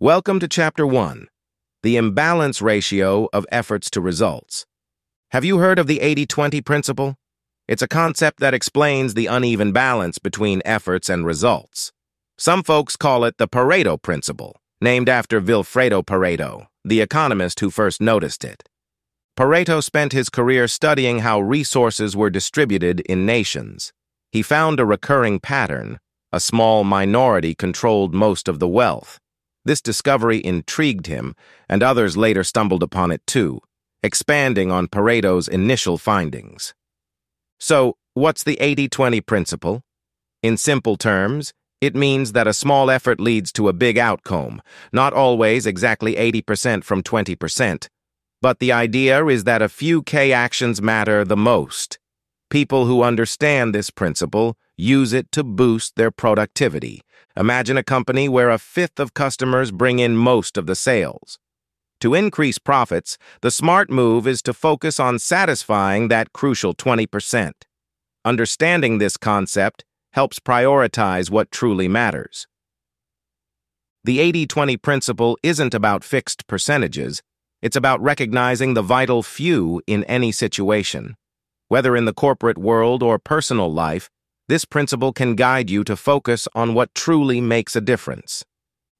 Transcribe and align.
Welcome 0.00 0.40
to 0.40 0.48
Chapter 0.48 0.86
1 0.86 1.26
The 1.82 1.96
Imbalance 1.96 2.60
Ratio 2.60 3.30
of 3.32 3.46
Efforts 3.50 3.88
to 3.92 4.02
Results. 4.02 4.66
Have 5.30 5.42
you 5.42 5.56
heard 5.56 5.78
of 5.78 5.86
the 5.86 6.02
80 6.02 6.26
20 6.26 6.60
principle? 6.60 7.14
It's 7.66 7.80
a 7.80 7.88
concept 7.88 8.40
that 8.40 8.52
explains 8.52 9.14
the 9.14 9.24
uneven 9.24 9.72
balance 9.72 10.18
between 10.18 10.60
efforts 10.66 11.08
and 11.08 11.24
results. 11.24 11.92
Some 12.36 12.62
folks 12.62 12.94
call 12.94 13.24
it 13.24 13.38
the 13.38 13.48
Pareto 13.48 13.96
principle, 13.96 14.60
named 14.82 15.08
after 15.08 15.40
Vilfredo 15.40 16.04
Pareto, 16.04 16.66
the 16.84 17.00
economist 17.00 17.60
who 17.60 17.70
first 17.70 17.98
noticed 17.98 18.44
it. 18.44 18.68
Pareto 19.34 19.82
spent 19.82 20.12
his 20.12 20.28
career 20.28 20.68
studying 20.68 21.20
how 21.20 21.40
resources 21.40 22.14
were 22.14 22.28
distributed 22.28 23.00
in 23.00 23.24
nations. 23.24 23.94
He 24.30 24.42
found 24.42 24.78
a 24.78 24.84
recurring 24.84 25.40
pattern. 25.40 26.00
A 26.34 26.40
small 26.40 26.84
minority 26.84 27.54
controlled 27.54 28.12
most 28.12 28.46
of 28.46 28.58
the 28.58 28.68
wealth 28.68 29.18
this 29.66 29.82
discovery 29.82 30.42
intrigued 30.44 31.06
him, 31.06 31.34
and 31.68 31.82
others 31.82 32.16
later 32.16 32.42
stumbled 32.42 32.82
upon 32.82 33.10
it 33.10 33.26
too, 33.26 33.60
expanding 34.02 34.70
on 34.70 34.88
Pareto's 34.88 35.48
initial 35.48 35.98
findings. 35.98 36.72
So, 37.58 37.96
what's 38.14 38.44
the 38.44 38.56
80-20 38.56 39.26
principle? 39.26 39.82
In 40.42 40.56
simple 40.56 40.96
terms, 40.96 41.52
it 41.80 41.94
means 41.94 42.32
that 42.32 42.46
a 42.46 42.54
small 42.54 42.90
effort 42.90 43.20
leads 43.20 43.52
to 43.52 43.68
a 43.68 43.74
big 43.74 43.98
outcome, 43.98 44.62
not 44.92 45.12
always 45.12 45.66
exactly 45.66 46.14
80% 46.14 46.84
from 46.84 47.02
20%. 47.02 47.88
But 48.40 48.60
the 48.60 48.72
idea 48.72 49.26
is 49.26 49.44
that 49.44 49.62
a 49.62 49.68
few 49.68 50.02
K 50.02 50.32
actions 50.32 50.80
matter 50.80 51.24
the 51.24 51.36
most. 51.36 51.98
People 52.48 52.86
who 52.86 53.02
understand 53.02 53.74
this 53.74 53.90
principle 53.90 54.56
use 54.76 55.12
it 55.12 55.32
to 55.32 55.42
boost 55.42 55.96
their 55.96 56.10
productivity. 56.10 57.02
Imagine 57.36 57.76
a 57.76 57.82
company 57.82 58.28
where 58.28 58.50
a 58.50 58.58
fifth 58.58 58.98
of 58.98 59.14
customers 59.14 59.70
bring 59.70 59.98
in 59.98 60.16
most 60.16 60.56
of 60.56 60.66
the 60.66 60.74
sales. 60.74 61.38
To 62.00 62.14
increase 62.14 62.58
profits, 62.58 63.16
the 63.40 63.50
smart 63.50 63.90
move 63.90 64.26
is 64.26 64.42
to 64.42 64.52
focus 64.52 65.00
on 65.00 65.18
satisfying 65.18 66.08
that 66.08 66.32
crucial 66.32 66.74
20%. 66.74 67.52
Understanding 68.24 68.98
this 68.98 69.16
concept 69.16 69.84
helps 70.12 70.38
prioritize 70.38 71.30
what 71.30 71.50
truly 71.50 71.88
matters. 71.88 72.46
The 74.04 74.18
80-20 74.18 74.80
principle 74.80 75.38
isn't 75.42 75.74
about 75.74 76.04
fixed 76.04 76.46
percentages, 76.46 77.22
it's 77.62 77.76
about 77.76 78.00
recognizing 78.02 78.74
the 78.74 78.82
vital 78.82 79.22
few 79.22 79.82
in 79.86 80.04
any 80.04 80.30
situation. 80.30 81.16
Whether 81.68 81.96
in 81.96 82.04
the 82.04 82.12
corporate 82.14 82.58
world 82.58 83.02
or 83.02 83.18
personal 83.18 83.72
life, 83.72 84.10
this 84.48 84.64
principle 84.64 85.12
can 85.12 85.34
guide 85.34 85.68
you 85.68 85.82
to 85.84 85.96
focus 85.96 86.46
on 86.54 86.74
what 86.74 86.94
truly 86.94 87.40
makes 87.40 87.74
a 87.74 87.80
difference. 87.80 88.44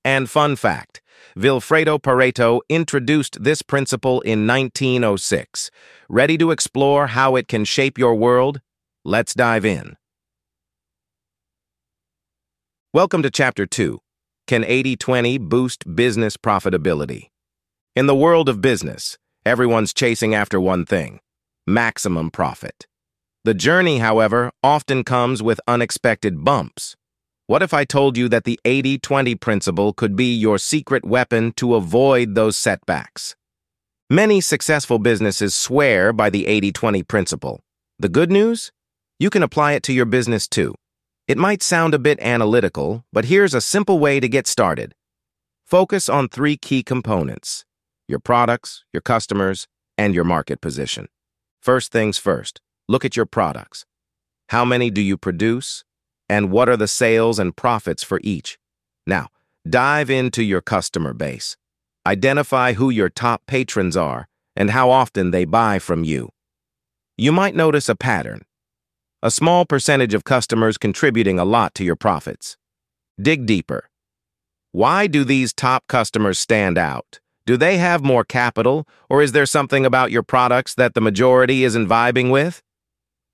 And 0.05 0.29
fun 0.29 0.57
fact, 0.57 1.03
Vilfredo 1.37 2.01
Pareto 2.01 2.61
introduced 2.69 3.43
this 3.43 3.63
principle 3.63 4.21
in 4.23 4.47
1906. 4.47 5.71
Ready 6.09 6.39
to 6.39 6.51
explore 6.51 7.09
how 7.09 7.37
it 7.37 7.49
can 7.49 7.65
shape 7.65 7.99
your 7.99 8.15
world? 8.15 8.61
Let's 9.05 9.35
dive 9.35 9.65
in. 9.65 9.97
Welcome 12.93 13.23
to 13.23 13.31
Chapter 13.31 13.67
2. 13.67 14.01
Can 14.47 14.63
80-20 14.63 15.41
boost 15.41 15.95
business 15.95 16.37
profitability? 16.37 17.31
In 17.95 18.07
the 18.07 18.15
world 18.15 18.49
of 18.49 18.61
business, 18.61 19.19
everyone's 19.45 19.93
chasing 19.93 20.35
after 20.35 20.61
one 20.61 20.85
thing, 20.85 21.21
maximum 21.67 22.31
profit. 22.31 22.87
The 23.47 23.55
journey, 23.55 23.99
however, 23.99 24.51
often 24.65 25.05
comes 25.05 25.41
with 25.41 25.61
unexpected 25.69 26.45
bumps. 26.45 26.97
What 27.47 27.63
if 27.63 27.73
I 27.73 27.85
told 27.85 28.17
you 28.17 28.29
that 28.29 28.43
the 28.43 28.59
80-20 28.65 29.41
principle 29.41 29.93
could 29.93 30.17
be 30.17 30.35
your 30.35 30.59
secret 30.59 31.05
weapon 31.05 31.53
to 31.53 31.77
avoid 31.77 32.35
those 32.35 32.57
setbacks? 32.57 33.37
Many 34.11 34.41
successful 34.41 34.99
businesses 34.99 35.55
swear 35.55 36.13
by 36.13 36.29
the 36.29 36.47
80-20 36.47 37.07
principle. 37.07 37.61
The 38.01 38.09
good 38.09 38.33
news? 38.33 38.73
You 39.21 39.31
can 39.31 39.45
apply 39.45 39.75
it 39.75 39.85
to 39.85 39.93
your 39.93 40.07
business 40.07 40.49
too. 40.49 40.75
It 41.29 41.39
might 41.39 41.63
sound 41.63 41.95
a 41.95 42.01
bit 42.01 42.19
analytical, 42.19 43.05
but 43.13 43.27
here's 43.27 43.55
a 43.55 43.61
simple 43.61 44.01
way 44.01 44.19
to 44.19 44.29
get 44.29 44.49
started. 44.49 44.93
Focus 45.65 46.09
on 46.09 46.29
three 46.29 46.57
key 46.57 46.83
components, 46.83 47.65
your 48.09 48.19
products, 48.19 48.83
your 48.93 49.03
customers, 49.03 49.69
and 49.97 50.17
your 50.17 50.25
market 50.25 50.61
position. 50.61 51.07
First 51.63 51.93
things 51.93 52.19
first, 52.19 52.61
Look 52.89 53.05
at 53.05 53.17
your 53.17 53.27
products. 53.27 53.85
How 54.51 54.65
many 54.65 54.91
do 54.91 55.01
you 55.01 55.17
produce? 55.17 55.85
And 56.29 56.51
what 56.51 56.69
are 56.69 56.77
the 56.77 56.89
sales 56.89 57.39
and 57.39 57.57
profits 57.57 58.03
for 58.03 58.21
each? 58.23 58.59
Now, 59.07 59.29
dive 59.69 60.11
into 60.11 60.43
your 60.43 60.61
customer 60.61 61.13
base. 61.13 61.57
Identify 62.07 62.75
who 62.75 62.91
your 62.91 63.09
top 63.09 63.43
patrons 63.47 63.97
are 63.97 64.29
and 64.55 64.71
how 64.71 64.91
often 64.91 65.33
they 65.33 65.45
buy 65.45 65.79
from 65.79 66.05
you. 66.05 66.31
You 67.17 67.33
might 67.33 67.57
notice 67.57 67.89
a 67.89 67.97
pattern. 67.97 68.43
A 69.23 69.31
small 69.31 69.65
percentage 69.65 70.15
of 70.15 70.25
customers 70.25 70.79
contributing 70.79 71.39
a 71.39 71.45
lot 71.45 71.75
to 71.75 71.85
your 71.85 71.97
profits. 71.97 72.57
Dig 73.21 73.47
deeper. 73.47 73.89
Why 74.73 75.07
do 75.07 75.25
these 75.25 75.53
top 75.53 75.85
customers 75.89 76.39
stand 76.39 76.79
out? 76.79 77.19
Do 77.47 77.57
they 77.57 77.79
have 77.79 78.05
more 78.05 78.25
capital, 78.25 78.87
or 79.09 79.23
is 79.23 79.33
there 79.33 79.47
something 79.47 79.87
about 79.87 80.11
your 80.11 80.23
products 80.23 80.75
that 80.75 80.95
the 80.95 81.01
majority 81.01 81.65
isn't 81.65 81.89
vibing 81.89 82.31
with? 82.31 82.63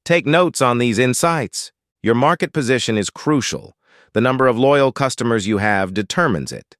Take 0.05 0.27
notes 0.27 0.61
on 0.61 0.79
these 0.79 0.99
insights. 0.99 1.71
Your 2.03 2.17
market 2.17 2.53
position 2.53 2.99
is 2.99 3.09
crucial. 3.09 3.77
The 4.15 4.21
number 4.21 4.49
of 4.49 4.59
loyal 4.59 4.91
customers 4.91 5.47
you 5.47 5.59
have 5.59 5.95
determines 5.95 6.51
it. 6.51 6.77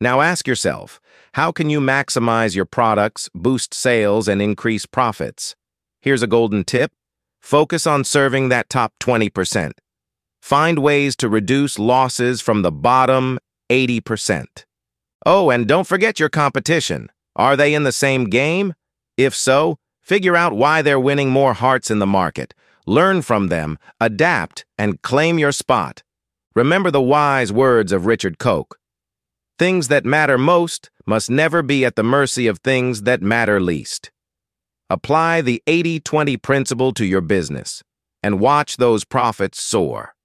Now 0.00 0.20
ask 0.20 0.46
yourself, 0.46 1.00
how 1.34 1.50
can 1.50 1.68
you 1.68 1.80
maximize 1.80 2.54
your 2.54 2.64
products, 2.64 3.28
boost 3.34 3.74
sales, 3.74 4.28
and 4.28 4.40
increase 4.40 4.86
profits? 4.86 5.56
Here's 6.00 6.22
a 6.22 6.28
golden 6.28 6.62
tip. 6.62 6.92
Focus 7.40 7.88
on 7.88 8.04
serving 8.04 8.50
that 8.50 8.70
top 8.70 8.92
20%. 9.00 9.72
Find 10.40 10.78
ways 10.78 11.16
to 11.16 11.28
reduce 11.28 11.76
losses 11.76 12.40
from 12.40 12.62
the 12.62 12.72
bottom 12.72 13.40
80%. 13.68 14.64
Oh, 15.26 15.50
and 15.50 15.66
don't 15.66 15.88
forget 15.88 16.20
your 16.20 16.28
competition. 16.28 17.10
Are 17.34 17.56
they 17.56 17.74
in 17.74 17.82
the 17.82 17.92
same 17.92 18.26
game? 18.26 18.74
If 19.16 19.34
so, 19.34 19.78
Figure 20.10 20.34
out 20.34 20.56
why 20.56 20.82
they're 20.82 20.98
winning 20.98 21.30
more 21.30 21.54
hearts 21.54 21.88
in 21.88 22.00
the 22.00 22.06
market. 22.06 22.52
Learn 22.90 23.22
from 23.22 23.46
them, 23.46 23.78
adapt, 24.00 24.64
and 24.76 25.00
claim 25.00 25.38
your 25.38 25.52
spot. 25.52 26.02
Remember 26.56 26.90
the 26.90 27.00
wise 27.00 27.52
words 27.52 27.92
of 27.92 28.04
Richard 28.04 28.40
Koch. 28.40 28.76
Things 29.60 29.86
that 29.86 30.04
matter 30.04 30.36
most 30.36 30.90
must 31.06 31.30
never 31.30 31.62
be 31.62 31.84
at 31.84 31.94
the 31.94 32.02
mercy 32.02 32.48
of 32.48 32.58
things 32.58 33.02
that 33.02 33.22
matter 33.22 33.60
least. 33.60 34.10
Apply 34.90 35.40
the 35.40 35.62
80-20 35.68 36.42
principle 36.42 36.92
to 36.94 37.04
your 37.04 37.20
business 37.20 37.84
and 38.24 38.40
watch 38.40 38.76
those 38.76 39.04
profits 39.04 39.62
soar. 39.62 40.16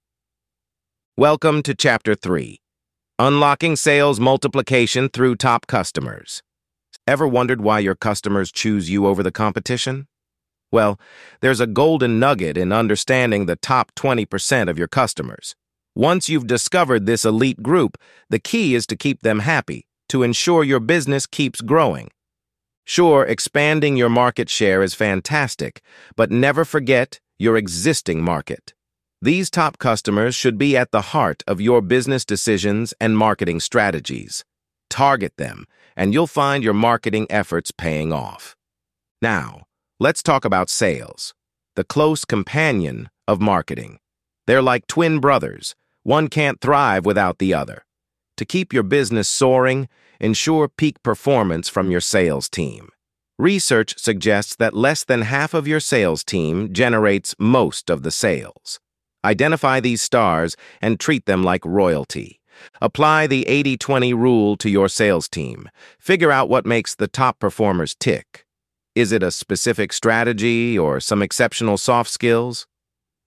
Welcome 1.16 1.62
to 1.62 1.76
Chapter 1.76 2.16
3, 2.16 2.60
Unlocking 3.20 3.76
Sales 3.76 4.20
Multiplication 4.20 5.10
Through 5.10 5.36
Top 5.36 5.68
Customers. 5.68 6.42
Ever 7.06 7.28
wondered 7.28 7.62
why 7.62 7.78
your 7.78 7.94
customers 7.94 8.52
choose 8.52 8.90
you 8.90 9.06
over 9.06 9.22
the 9.22 9.32
competition? 9.32 10.08
Well, 10.76 11.00
there's 11.40 11.62
a 11.62 11.68
golden 11.68 12.20
nugget 12.20 12.58
in 12.58 12.74
understanding 12.74 13.46
the 13.46 13.56
top 13.56 13.96
20% 13.96 14.70
of 14.70 14.78
your 14.78 14.90
customers. 14.90 15.56
Once 15.96 16.28
you've 16.28 16.48
discovered 16.48 17.06
this 17.06 17.24
elite 17.24 17.64
group, 17.64 17.98
the 18.30 18.40
key 18.40 18.76
is 18.76 18.86
to 18.88 18.98
keep 18.98 19.22
them 19.22 19.40
happy, 19.40 19.88
to 20.10 20.22
ensure 20.22 20.66
your 20.66 20.82
business 20.82 21.26
keeps 21.26 21.62
growing. 21.62 22.10
Sure, 22.84 23.24
expanding 23.24 23.96
your 23.96 24.10
market 24.10 24.50
share 24.50 24.84
is 24.84 24.94
fantastic, 24.94 25.82
but 26.18 26.30
never 26.30 26.66
forget 26.66 27.22
your 27.40 27.56
existing 27.56 28.22
market. 28.22 28.74
These 29.22 29.50
top 29.50 29.78
customers 29.78 30.36
should 30.36 30.58
be 30.58 30.76
at 30.76 30.92
the 30.92 31.14
heart 31.14 31.42
of 31.48 31.62
your 31.62 31.82
business 31.82 32.26
decisions 32.26 32.94
and 33.00 33.18
marketing 33.18 33.62
strategies. 33.62 34.44
Target 34.90 35.38
them 35.38 35.64
and 35.96 36.14
you'll 36.14 36.28
find 36.28 36.66
your 36.66 36.74
marketing 36.74 37.28
efforts 37.30 37.72
paying 37.72 38.12
off. 38.12 38.58
Now, 39.22 39.65
let's 40.00 40.22
talk 40.22 40.44
about 40.44 40.70
sales, 40.70 41.34
the 41.76 41.84
close 41.84 42.26
companion 42.26 43.10
of 43.28 43.40
marketing. 43.40 43.98
They're 44.46 44.62
like 44.62 44.88
twin 44.88 45.20
brothers. 45.20 45.76
One 46.04 46.28
can't 46.28 46.60
thrive 46.60 47.06
without 47.06 47.40
the 47.40 47.54
other. 47.54 47.86
To 48.38 48.46
keep 48.46 48.74
your 48.74 48.84
business 48.84 49.30
soaring, 49.30 49.88
ensure 50.20 50.68
peak 50.68 51.02
performance 51.02 51.70
from 51.70 51.90
your 51.90 52.02
sales 52.02 52.50
team. 52.50 52.90
Research 53.38 53.98
suggests 53.98 54.56
that 54.58 54.74
less 54.74 55.04
than 55.04 55.22
half 55.22 55.54
of 55.54 55.68
your 55.68 55.80
sales 55.80 56.24
team 56.24 56.74
generates 56.74 57.36
most 57.40 57.90
of 57.90 58.04
the 58.04 58.12
sales. 58.12 58.80
Identify 59.24 59.80
these 59.80 60.02
stars 60.02 60.56
and 60.82 61.00
treat 61.00 61.26
them 61.26 61.44
like 61.44 61.66
royalty. 61.66 62.40
Apply 62.82 63.28
the 63.28 63.46
80-20 63.50 64.14
rule 64.14 64.58
to 64.58 64.70
your 64.70 64.88
sales 64.88 65.28
team. 65.28 65.70
Figure 66.00 66.32
out 66.32 66.50
what 66.50 66.66
makes 66.66 66.96
the 66.96 67.08
top 67.08 67.40
performers 67.40 67.96
tick. 67.96 68.45
Is 68.96 69.12
it 69.12 69.24
a 69.24 69.32
specific 69.32 69.92
strategy 69.92 70.80
or 70.80 71.02
some 71.02 71.22
exceptional 71.22 71.78
soft 71.78 72.10
skills? 72.10 72.66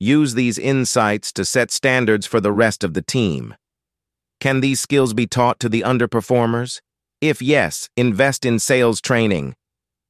Use 0.00 0.32
these 0.32 0.58
insights 0.58 1.30
to 1.34 1.44
set 1.44 1.70
standards 1.70 2.26
for 2.26 2.40
the 2.40 2.52
rest 2.52 2.82
of 2.82 2.94
the 2.94 3.02
team. 3.02 3.54
Can 4.40 4.60
these 4.60 4.80
skills 4.80 5.12
be 5.12 5.26
taught 5.26 5.60
to 5.60 5.68
the 5.68 5.82
underperformers? 5.82 6.80
If 7.20 7.42
yes, 7.42 7.90
invest 7.98 8.46
in 8.46 8.58
sales 8.58 9.02
training. 9.02 9.56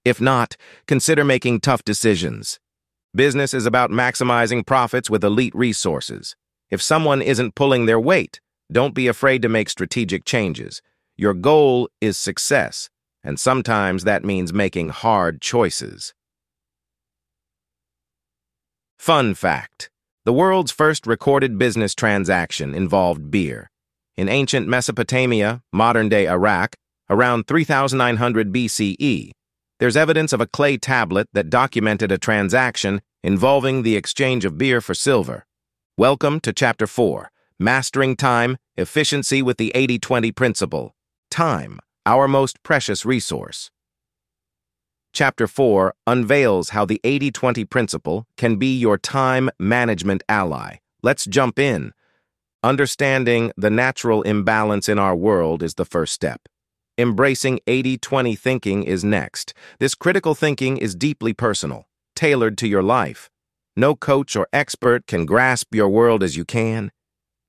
If 0.04 0.20
not, 0.20 0.56
consider 0.86 1.24
making 1.24 1.58
tough 1.58 1.82
decisions. 1.82 2.60
Business 3.12 3.52
is 3.52 3.66
about 3.66 3.90
maximizing 3.90 4.64
profits 4.64 5.10
with 5.10 5.24
elite 5.24 5.56
resources. 5.56 6.36
If 6.70 6.80
someone 6.80 7.20
isn't 7.20 7.56
pulling 7.56 7.86
their 7.86 7.98
weight, 7.98 8.40
don't 8.70 8.94
be 8.94 9.08
afraid 9.08 9.42
to 9.42 9.48
make 9.48 9.70
strategic 9.70 10.24
changes. 10.24 10.82
Your 11.16 11.34
goal 11.34 11.88
is 12.00 12.16
success, 12.16 12.90
and 13.22 13.38
sometimes 13.38 14.04
that 14.04 14.24
means 14.24 14.52
making 14.52 14.90
hard 14.90 15.40
choices. 15.40 16.14
Fun 18.98 19.34
fact. 19.34 19.90
The 20.24 20.32
world's 20.32 20.72
first 20.72 21.06
recorded 21.06 21.56
business 21.58 21.94
transaction 21.94 22.74
involved 22.74 23.30
beer. 23.30 23.70
In 24.16 24.28
ancient 24.28 24.66
Mesopotamia, 24.66 25.62
modern-day 25.72 26.28
Iraq, 26.28 26.74
around 27.08 27.46
3900 27.46 28.52
BCE, 28.52 29.30
there's 29.78 29.96
evidence 29.96 30.32
of 30.32 30.40
a 30.40 30.46
clay 30.46 30.76
tablet 30.76 31.28
that 31.32 31.48
documented 31.48 32.10
a 32.10 32.18
transaction 32.18 33.00
involving 33.22 33.82
the 33.82 33.96
exchange 33.96 34.44
of 34.44 34.58
beer 34.58 34.80
for 34.80 34.94
silver. 34.94 35.46
Welcome 35.96 36.40
to 36.40 36.52
Chapter 36.52 36.86
4, 36.86 37.30
Mastering 37.58 38.16
Time, 38.16 38.56
Efficiency 38.76 39.40
with 39.40 39.56
the 39.56 39.72
80-20 39.74 40.34
Principle. 40.34 40.94
Time, 41.30 41.78
our 42.08 42.26
most 42.26 42.62
precious 42.62 43.04
resource. 43.04 43.70
Chapter 45.12 45.46
4 45.46 45.92
unveils 46.06 46.70
how 46.70 46.86
the 46.86 46.98
80-20 47.04 47.68
principle 47.68 48.26
can 48.38 48.56
be 48.56 48.74
your 48.78 48.96
time 48.96 49.50
management 49.58 50.22
ally. 50.26 50.76
Let's 51.02 51.26
jump 51.26 51.58
in. 51.58 51.92
Understanding 52.62 53.52
the 53.58 53.68
natural 53.68 54.22
imbalance 54.22 54.88
in 54.88 54.98
our 54.98 55.14
world 55.14 55.62
is 55.62 55.74
the 55.74 55.84
first 55.84 56.14
step. 56.14 56.48
Embracing 56.96 57.60
80-20 57.66 58.38
thinking 58.38 58.84
is 58.84 59.04
next. 59.04 59.52
This 59.78 59.94
critical 59.94 60.34
thinking 60.34 60.78
is 60.78 60.94
deeply 60.94 61.34
personal, 61.34 61.88
tailored 62.16 62.56
to 62.56 62.66
your 62.66 62.82
life. 62.82 63.28
No 63.76 63.94
coach 63.94 64.34
or 64.34 64.48
expert 64.50 65.06
can 65.06 65.26
grasp 65.26 65.74
your 65.74 65.90
world 65.90 66.22
as 66.22 66.38
you 66.38 66.46
can. 66.46 66.90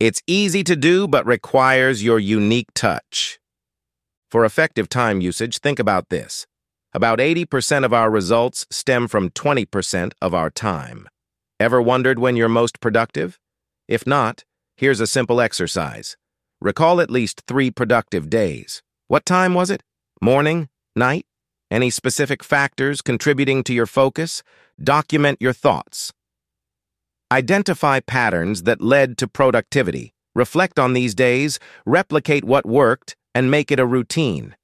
It's 0.01 0.21
easy 0.27 0.65
to 0.65 0.75
do, 0.75 1.07
but 1.07 1.25
requires 1.25 2.03
your 2.03 2.19
unique 2.19 2.73
touch. 2.75 3.38
For 4.29 4.45
effective 4.45 4.87
time 4.89 5.21
usage, 5.21 5.57
think 5.57 5.79
about 5.79 6.09
this. 6.09 6.45
About 6.93 7.17
80% 7.17 7.83
of 7.83 7.93
our 7.93 8.11
results 8.11 8.67
stem 8.69 9.07
from 9.07 9.31
20% 9.31 10.11
of 10.21 10.35
our 10.35 10.51
time. 10.51 11.09
Ever 11.59 11.81
wondered 11.81 12.19
when 12.19 12.35
you're 12.35 12.47
most 12.47 12.79
productive? 12.79 13.39
If 13.87 14.05
not, 14.05 14.43
here's 14.77 14.99
a 14.99 15.07
simple 15.07 15.41
exercise. 15.41 16.15
Recall 16.61 17.01
at 17.01 17.09
least 17.09 17.41
three 17.47 17.71
productive 17.71 18.29
days. 18.29 18.83
What 19.07 19.25
time 19.25 19.55
was 19.55 19.71
it? 19.71 19.81
Morning? 20.21 20.69
Night? 20.95 21.25
Any 21.71 21.89
specific 21.89 22.43
factors 22.43 23.01
contributing 23.01 23.63
to 23.63 23.73
your 23.73 23.87
focus? 23.87 24.43
Document 24.81 25.41
your 25.41 25.53
thoughts. 25.53 26.13
Identify 27.31 28.01
patterns 28.01 28.63
that 28.63 28.81
led 28.81 29.17
to 29.17 29.27
productivity. 29.27 30.13
Reflect 30.35 30.77
on 30.77 30.93
these 30.93 31.15
days, 31.15 31.59
replicate 31.85 32.43
what 32.43 32.65
worked, 32.65 33.15
and 33.33 33.51
make 33.51 33.71
it 33.71 33.79
a 33.79 33.85
routine. 33.85 34.55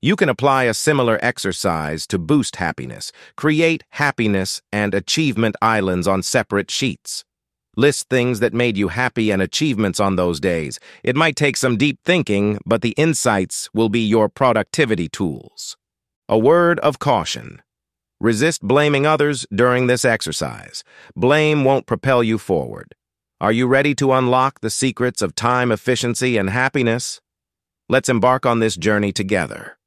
You 0.00 0.14
can 0.14 0.28
apply 0.28 0.64
a 0.64 0.74
similar 0.74 1.18
exercise 1.22 2.06
to 2.06 2.18
boost 2.18 2.56
happiness. 2.56 3.10
Create 3.36 3.82
happiness 3.90 4.62
and 4.72 4.94
achievement 4.94 5.56
islands 5.60 6.06
on 6.06 6.22
separate 6.22 6.70
sheets. 6.70 7.24
List 7.76 8.08
things 8.08 8.40
that 8.40 8.54
made 8.54 8.76
you 8.76 8.88
happy 8.88 9.30
and 9.30 9.42
achievements 9.42 9.98
on 9.98 10.16
those 10.16 10.40
days. 10.40 10.78
It 11.02 11.16
might 11.16 11.36
take 11.36 11.56
some 11.56 11.76
deep 11.76 11.98
thinking, 12.04 12.58
but 12.64 12.82
the 12.82 12.94
insights 12.96 13.68
will 13.74 13.88
be 13.88 14.00
your 14.00 14.28
productivity 14.28 15.08
tools. 15.08 15.76
A 16.28 16.38
word 16.38 16.78
of 16.80 16.98
caution. 16.98 17.62
Resist 18.20 18.62
blaming 18.62 19.06
others 19.06 19.46
during 19.54 19.86
this 19.86 20.04
exercise. 20.04 20.82
Blame 21.14 21.64
won't 21.64 21.86
propel 21.86 22.22
you 22.22 22.38
forward. 22.38 22.94
Are 23.40 23.52
you 23.52 23.68
ready 23.68 23.94
to 23.96 24.12
unlock 24.12 24.60
the 24.60 24.70
secrets 24.70 25.22
of 25.22 25.36
time 25.36 25.70
efficiency 25.70 26.36
and 26.36 26.50
happiness? 26.50 27.20
Let's 27.90 28.10
embark 28.10 28.44
on 28.44 28.58
this 28.58 28.76
journey 28.76 29.12
together. 29.12 29.78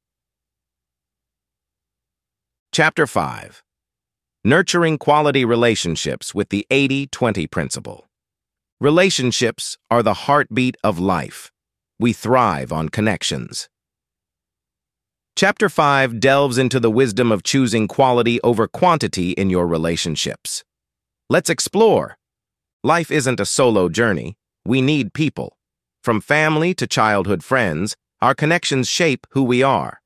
Chapter 2.72 3.06
5 3.06 3.62
Nurturing 4.44 4.98
Quality 4.98 5.44
Relationships 5.44 6.34
with 6.34 6.48
the 6.48 6.66
80-20 6.68 7.48
Principle 7.48 8.08
Relationships 8.80 9.78
are 9.88 10.02
the 10.02 10.14
heartbeat 10.14 10.76
of 10.82 10.98
life. 10.98 11.52
We 12.00 12.12
thrive 12.12 12.72
on 12.72 12.88
connections. 12.88 13.68
Chapter 15.36 15.68
5 15.68 16.18
delves 16.18 16.58
into 16.58 16.80
the 16.80 16.90
wisdom 16.90 17.30
of 17.30 17.44
choosing 17.44 17.86
quality 17.86 18.40
over 18.40 18.66
quantity 18.66 19.30
in 19.30 19.48
your 19.48 19.68
relationships. 19.68 20.64
Let's 21.30 21.48
explore. 21.48 22.18
Life 22.82 23.12
isn't 23.12 23.38
a 23.38 23.46
solo 23.46 23.88
journey. 23.88 24.34
We 24.66 24.80
need 24.82 25.14
people. 25.14 25.56
From 26.02 26.20
family 26.20 26.74
to 26.74 26.86
childhood 26.88 27.44
friends, 27.44 27.94
our 28.20 28.34
connections 28.34 28.88
shape 28.88 29.24
who 29.30 29.44
we 29.44 29.62
are. 29.62 30.00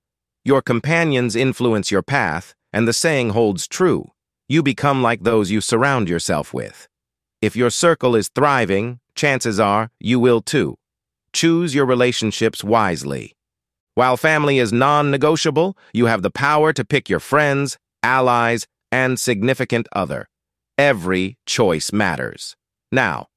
Your 0.44 0.60
companions 0.60 1.34
influence 1.34 1.90
your 1.90 2.02
path, 2.02 2.54
and 2.70 2.86
the 2.86 2.92
saying 2.92 3.30
holds 3.30 3.66
true. 3.66 4.12
You 4.46 4.62
become 4.62 5.02
like 5.02 5.22
those 5.22 5.50
you 5.50 5.62
surround 5.62 6.10
yourself 6.10 6.52
with. 6.52 6.86
If 7.40 7.56
your 7.56 7.70
circle 7.70 8.14
is 8.14 8.28
thriving, 8.28 9.00
chances 9.14 9.58
are 9.58 9.90
you 9.98 10.20
will 10.20 10.42
too. 10.42 10.76
Choose 11.32 11.74
your 11.74 11.86
relationships 11.86 12.62
wisely. 12.62 13.34
While 13.94 14.18
family 14.18 14.58
is 14.58 14.74
non-negotiable, 14.74 15.78
you 15.94 16.06
have 16.06 16.20
the 16.20 16.30
power 16.30 16.74
to 16.74 16.84
pick 16.84 17.08
your 17.08 17.20
friends, 17.20 17.78
allies, 18.02 18.66
and 18.92 19.18
significant 19.18 19.88
other. 19.92 20.28
Every 20.76 21.38
choice 21.46 21.90
matters. 21.90 22.54
Now, 22.92 23.28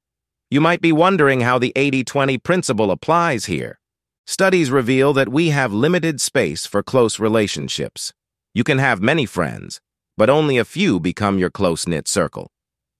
you 0.50 0.60
might 0.60 0.82
be 0.82 0.92
wondering 0.92 1.42
how 1.42 1.60
the 1.60 1.72
80-20 1.76 2.42
principle 2.42 2.90
applies 2.90 3.46
here. 3.46 3.80
Studies 4.26 4.72
reveal 4.72 5.14
that 5.14 5.30
we 5.30 5.50
have 5.50 5.74
limited 5.74 6.20
space 6.20 6.66
for 6.66 6.82
close 6.82 7.20
relationships. 7.20 8.14
You 8.54 8.64
can 8.64 8.80
have 8.80 9.02
many 9.02 9.26
friends, 9.26 9.80
but 10.18 10.30
only 10.30 10.58
a 10.58 10.66
few 10.66 11.00
become 11.00 11.38
your 11.38 11.50
close-knit 11.50 12.08
circle. 12.08 12.52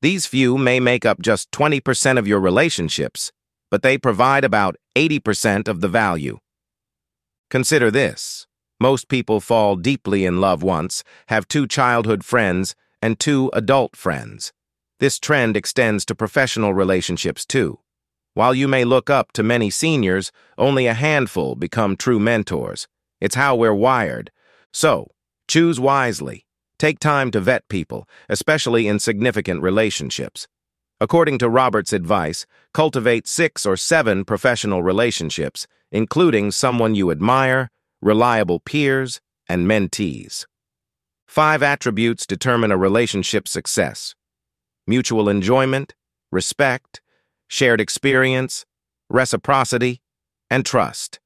These 0.02 0.26
few 0.26 0.58
may 0.58 0.80
make 0.80 1.06
up 1.06 1.22
just 1.22 1.52
20% 1.52 2.18
of 2.18 2.28
your 2.28 2.40
relationships, 2.40 3.32
but 3.72 3.82
they 3.82 3.98
provide 3.98 4.44
about 4.44 4.76
80% 4.96 5.68
of 5.68 5.82
the 5.82 5.88
value. 5.88 6.38
Consider 7.50 7.90
this. 7.92 8.48
Most 8.80 9.10
people 9.10 9.40
fall 9.40 9.76
deeply 9.76 10.24
in 10.24 10.40
love 10.40 10.64
once, 10.64 11.04
have 11.28 11.48
two 11.48 11.68
childhood 11.68 12.24
friends, 12.24 12.76
and 13.02 13.20
two 13.20 13.50
adult 13.54 13.96
friends. 13.96 14.54
This 15.00 15.18
trend 15.18 15.56
extends 15.56 16.04
to 16.06 16.16
professional 16.16 16.74
relationships 16.74 17.46
too. 17.46 17.80
While 18.34 18.54
you 18.54 18.68
may 18.68 18.84
look 18.84 19.10
up 19.10 19.32
to 19.34 19.44
many 19.44 19.70
seniors, 19.70 20.32
only 20.58 20.88
a 20.88 20.94
handful 20.94 21.56
become 21.56 21.96
true 21.96 22.20
mentors. 22.20 22.88
It's 23.22 23.36
how 23.36 23.56
we're 23.56 23.74
wired. 23.74 24.30
So, 24.74 25.12
choose 25.48 25.80
wisely. 25.80 26.46
Take 26.78 27.00
time 27.00 27.32
to 27.32 27.40
vet 27.40 27.68
people, 27.70 28.10
especially 28.28 28.88
in 28.90 29.00
significant 29.00 29.62
relationships. 29.62 30.48
According 31.00 31.38
to 31.40 31.50
Robert's 31.50 31.94
advice, 31.94 32.46
cultivate 32.74 33.26
six 33.26 33.66
or 33.66 33.78
seven 33.78 34.26
professional 34.26 34.84
relationships, 34.84 35.66
including 35.94 36.52
someone 36.52 36.94
you 36.94 37.10
admire, 37.10 37.70
reliable 38.02 38.60
peers, 38.60 39.22
and 39.48 39.66
mentees. 39.66 40.46
Five 41.26 41.64
attributes 41.64 42.28
determine 42.28 42.72
a 42.72 42.78
relationship's 42.78 43.52
success 43.52 44.14
mutual 44.90 45.30
enjoyment, 45.30 45.94
respect, 46.32 47.00
shared 47.48 47.80
experience, 47.80 48.66
reciprocity, 49.08 50.02
and 50.50 50.66
trust. 50.66 51.20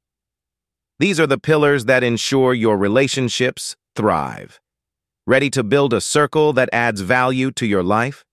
These 1.00 1.18
are 1.18 1.28
the 1.28 1.40
pillars 1.40 1.86
that 1.86 2.04
ensure 2.04 2.54
your 2.54 2.78
relationships 2.78 3.78
thrive. 3.96 4.60
Ready 5.26 5.50
to 5.52 5.64
build 5.64 5.94
a 5.94 6.02
circle 6.02 6.52
that 6.54 6.70
adds 6.74 7.00
value 7.00 7.52
to 7.52 7.66
your 7.66 7.84
life? 7.84 8.26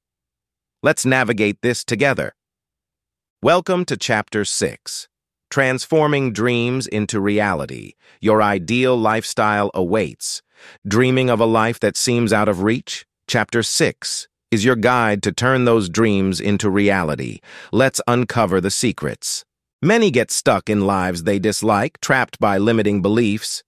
Let's 0.82 1.06
navigate 1.06 1.62
this 1.62 1.84
together. 1.84 2.34
Welcome 3.40 3.84
to 3.84 3.96
Chapter 3.96 4.44
6 4.44 5.06
Transforming 5.48 6.32
Dreams 6.32 6.88
into 6.88 7.20
Reality. 7.20 7.92
Your 8.20 8.42
ideal 8.42 8.96
lifestyle 8.96 9.70
awaits. 9.74 10.42
Dreaming 10.86 11.30
of 11.30 11.38
a 11.38 11.46
life 11.46 11.78
that 11.80 11.96
seems 11.96 12.32
out 12.32 12.48
of 12.48 12.62
reach? 12.62 13.06
Chapter 13.28 13.62
6 13.62 14.26
is 14.50 14.64
your 14.64 14.76
guide 14.76 15.22
to 15.22 15.32
turn 15.32 15.64
those 15.64 15.88
dreams 15.88 16.40
into 16.40 16.68
reality. 16.68 17.40
Let's 17.72 18.00
uncover 18.06 18.60
the 18.60 18.70
secrets. 18.70 19.44
Many 19.82 20.10
get 20.10 20.30
stuck 20.30 20.68
in 20.68 20.86
lives 20.86 21.22
they 21.22 21.38
dislike, 21.38 22.00
trapped 22.00 22.38
by 22.38 22.58
limiting 22.58 23.00
beliefs. 23.00 23.62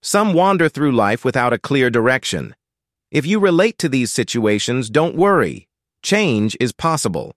Some 0.00 0.32
wander 0.32 0.68
through 0.68 0.92
life 0.92 1.24
without 1.24 1.52
a 1.52 1.58
clear 1.58 1.90
direction. 1.90 2.54
If 3.10 3.26
you 3.26 3.40
relate 3.40 3.78
to 3.78 3.88
these 3.88 4.12
situations, 4.12 4.88
don't 4.90 5.16
worry. 5.16 5.66
Change 6.02 6.56
is 6.60 6.72
possible. 6.72 7.34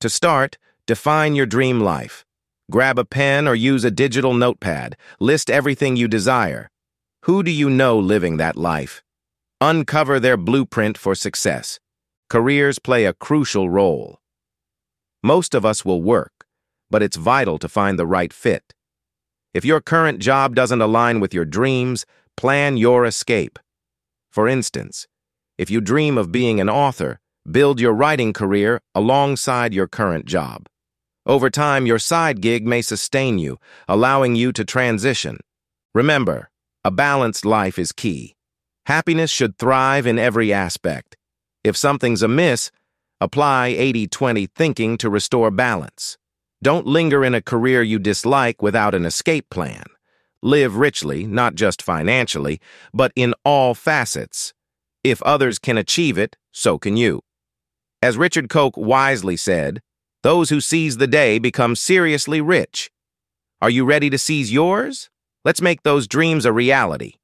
To 0.00 0.08
start, 0.08 0.58
define 0.86 1.34
your 1.34 1.46
dream 1.46 1.80
life. 1.80 2.24
Grab 2.70 2.98
a 2.98 3.04
pen 3.04 3.48
or 3.48 3.54
use 3.54 3.84
a 3.84 3.90
digital 3.90 4.34
notepad. 4.34 4.96
List 5.18 5.50
everything 5.50 5.96
you 5.96 6.06
desire. 6.06 6.70
Who 7.24 7.42
do 7.42 7.50
you 7.50 7.70
know 7.70 7.98
living 7.98 8.36
that 8.36 8.56
life? 8.56 9.02
Uncover 9.60 10.20
their 10.20 10.36
blueprint 10.36 10.96
for 10.96 11.14
success. 11.14 11.80
Careers 12.30 12.78
play 12.78 13.06
a 13.06 13.12
crucial 13.12 13.68
role. 13.68 14.20
Most 15.20 15.52
of 15.52 15.66
us 15.66 15.84
will 15.84 16.00
work, 16.00 16.46
but 16.88 17.02
it's 17.02 17.16
vital 17.16 17.58
to 17.58 17.68
find 17.68 17.98
the 17.98 18.06
right 18.06 18.32
fit. 18.32 18.72
If 19.52 19.64
your 19.64 19.80
current 19.80 20.20
job 20.20 20.54
doesn't 20.54 20.80
align 20.80 21.18
with 21.18 21.34
your 21.34 21.44
dreams, 21.44 22.06
plan 22.36 22.76
your 22.76 23.04
escape. 23.04 23.58
For 24.30 24.46
instance, 24.46 25.08
if 25.58 25.72
you 25.72 25.80
dream 25.80 26.16
of 26.16 26.30
being 26.30 26.60
an 26.60 26.70
author, 26.70 27.18
build 27.50 27.80
your 27.80 27.92
writing 27.92 28.32
career 28.32 28.80
alongside 28.94 29.74
your 29.74 29.88
current 29.88 30.24
job. 30.24 30.68
Over 31.26 31.50
time, 31.50 31.84
your 31.84 31.98
side 31.98 32.40
gig 32.40 32.64
may 32.64 32.80
sustain 32.80 33.40
you, 33.40 33.58
allowing 33.88 34.36
you 34.36 34.52
to 34.52 34.64
transition. 34.64 35.38
Remember, 35.96 36.48
a 36.84 36.92
balanced 36.92 37.44
life 37.44 37.76
is 37.76 37.90
key. 37.90 38.36
Happiness 38.86 39.32
should 39.32 39.58
thrive 39.58 40.06
in 40.06 40.16
every 40.16 40.52
aspect. 40.52 41.16
If 41.62 41.76
something's 41.76 42.22
amiss, 42.22 42.70
apply 43.20 43.74
80-20 43.78 44.50
thinking 44.50 44.96
to 44.98 45.10
restore 45.10 45.50
balance. 45.50 46.16
Don't 46.62 46.86
linger 46.86 47.24
in 47.24 47.34
a 47.34 47.42
career 47.42 47.82
you 47.82 47.98
dislike 47.98 48.62
without 48.62 48.94
an 48.94 49.04
escape 49.04 49.48
plan. 49.50 49.84
Live 50.42 50.76
richly, 50.76 51.26
not 51.26 51.54
just 51.54 51.82
financially, 51.82 52.60
but 52.94 53.12
in 53.14 53.34
all 53.44 53.74
facets. 53.74 54.54
If 55.04 55.22
others 55.22 55.58
can 55.58 55.76
achieve 55.76 56.16
it, 56.16 56.36
so 56.50 56.78
can 56.78 56.96
you. 56.96 57.20
As 58.02 58.16
Richard 58.16 58.48
Koch 58.48 58.76
wisely 58.76 59.36
said, 59.36 59.82
those 60.22 60.48
who 60.48 60.60
seize 60.60 60.96
the 60.96 61.06
day 61.06 61.38
become 61.38 61.76
seriously 61.76 62.40
rich. 62.40 62.90
Are 63.60 63.70
you 63.70 63.84
ready 63.84 64.08
to 64.08 64.18
seize 64.18 64.52
yours? 64.52 65.10
Let's 65.44 65.60
make 65.60 65.82
those 65.82 66.06
dreams 66.06 66.46
a 66.46 66.52
reality. 66.52 67.14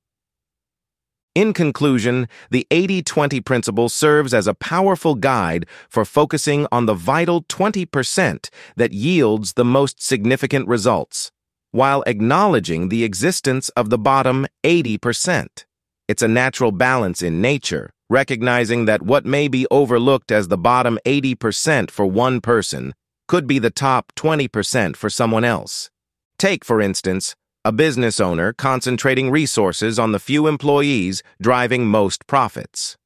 In 1.37 1.53
conclusion, 1.53 2.29
the 2.49 2.67
80-20 2.71 3.45
principle 3.45 3.91
serves 3.91 4.33
as 4.33 4.47
a 4.47 4.55
powerful 4.55 5.15
guide 5.15 5.67
for 5.91 6.07
focusing 6.07 6.67
on 6.73 6.87
the 6.87 6.95
vital 6.95 7.43
20% 7.43 8.49
that 8.77 8.93
yields 8.95 9.53
the 9.53 9.65
most 9.65 10.03
significant 10.03 10.67
results, 10.67 11.31
while 11.73 12.03
acknowledging 12.07 12.89
the 12.89 13.05
existence 13.05 13.69
of 13.77 13.91
the 13.91 13.99
bottom 13.99 14.47
80%. 14.65 15.67
It's 16.09 16.23
a 16.23 16.27
natural 16.43 16.73
balance 16.73 17.21
in 17.21 17.43
nature, 17.43 17.91
recognizing 18.09 18.87
that 18.87 19.03
what 19.03 19.27
may 19.27 19.47
be 19.47 19.67
overlooked 19.71 20.33
as 20.33 20.49
the 20.49 20.57
bottom 20.57 20.99
80% 21.05 21.91
for 21.91 22.07
one 22.07 22.41
person 22.41 22.95
could 23.29 23.47
be 23.47 23.59
the 23.59 23.69
top 23.69 24.11
20% 24.17 24.97
for 24.97 25.11
someone 25.11 25.45
else. 25.45 25.91
Take, 26.39 26.65
for 26.65 26.81
instance, 26.81 27.37
a 27.67 27.73
business 27.73 28.21
owner 28.21 28.53
concentrating 28.53 29.29
resources 29.29 29.99
on 29.99 30.13
the 30.13 30.21
few 30.21 30.47
employees 30.47 31.25
driving 31.43 31.85
most 31.85 32.25
profits. 32.29 32.97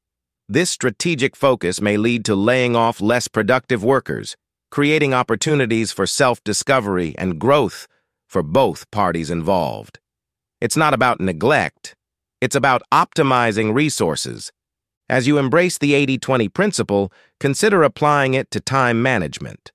This 0.50 0.68
strategic 0.68 1.34
focus 1.34 1.80
may 1.80 1.96
lead 1.96 2.26
to 2.26 2.34
laying 2.34 2.76
off 2.76 3.00
less 3.00 3.26
productive 3.26 3.82
workers, 3.82 4.36
creating 4.70 5.14
opportunities 5.14 5.92
for 5.92 6.06
self-discovery 6.06 7.14
and 7.16 7.40
growth 7.40 7.88
for 8.28 8.42
both 8.42 8.90
parties 8.90 9.30
involved. 9.30 9.98
It's 10.60 10.76
not 10.76 10.92
about 10.92 11.22
neglect. 11.22 11.96
It's 12.42 12.54
about 12.54 12.82
optimizing 12.92 13.72
resources. 13.72 14.52
As 15.08 15.26
you 15.26 15.38
embrace 15.38 15.78
the 15.78 15.92
80-20 15.92 16.52
principle, 16.52 17.10
consider 17.38 17.82
applying 17.82 18.34
it 18.34 18.50
to 18.50 18.60
time 18.60 19.00
management. 19.00 19.72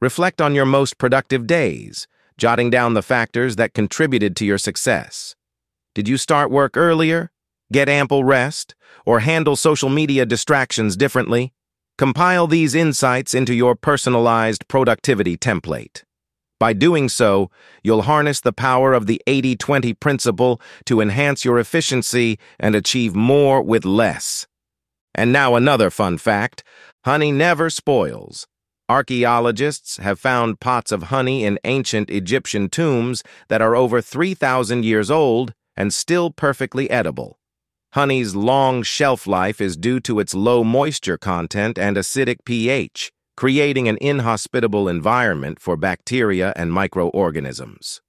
Reflect 0.00 0.40
on 0.40 0.56
your 0.56 0.66
most 0.66 0.98
productive 0.98 1.46
days, 1.46 2.08
jotting 2.38 2.70
down 2.70 2.94
the 2.94 3.02
factors 3.02 3.56
that 3.56 3.74
contributed 3.74 4.36
to 4.36 4.44
your 4.44 4.58
success. 4.58 5.34
Did 5.94 6.08
you 6.08 6.16
start 6.16 6.50
work 6.50 6.76
earlier, 6.76 7.30
get 7.72 7.88
ample 7.88 8.24
rest, 8.24 8.74
or 9.06 9.20
handle 9.20 9.56
social 9.56 9.88
media 9.88 10.26
distractions 10.26 10.96
differently? 10.96 11.52
Compile 11.96 12.48
these 12.48 12.74
insights 12.74 13.34
into 13.34 13.54
your 13.54 13.76
personalized 13.76 14.66
productivity 14.66 15.36
template. 15.36 16.02
By 16.58 16.72
doing 16.72 17.08
so, 17.08 17.50
you'll 17.82 18.02
harness 18.02 18.40
the 18.40 18.52
power 18.52 18.94
of 18.94 19.06
the 19.06 19.20
80-20 19.26 19.98
principle 20.00 20.60
to 20.86 21.00
enhance 21.00 21.44
your 21.44 21.58
efficiency 21.58 22.38
and 22.58 22.74
achieve 22.74 23.14
more 23.14 23.62
with 23.62 23.84
less. 23.84 24.46
And 25.14 25.32
now 25.32 25.54
another 25.54 25.90
fun 25.90 26.18
fact, 26.18 26.64
honey 27.04 27.30
never 27.30 27.70
spoils. 27.70 28.46
Archaeologists 28.88 29.96
have 29.96 30.20
found 30.20 30.60
pots 30.60 30.92
of 30.92 31.04
honey 31.04 31.42
in 31.42 31.58
ancient 31.64 32.10
Egyptian 32.10 32.68
tombs 32.68 33.22
that 33.48 33.62
are 33.62 33.74
over 33.74 34.02
3,000 34.02 34.84
years 34.84 35.10
old 35.10 35.54
and 35.74 35.92
still 35.92 36.30
perfectly 36.30 36.90
edible. 36.90 37.38
Honey's 37.94 38.34
long 38.34 38.82
shelf 38.82 39.26
life 39.26 39.58
is 39.58 39.78
due 39.78 40.00
to 40.00 40.20
its 40.20 40.34
low 40.34 40.62
moisture 40.62 41.16
content 41.16 41.78
and 41.78 41.96
acidic 41.96 42.44
pH, 42.44 43.10
creating 43.38 43.88
an 43.88 43.96
inhospitable 44.02 44.86
environment 44.86 45.60
for 45.60 45.78
bacteria 45.78 46.52
and 46.54 46.70
microorganisms. 46.70 48.02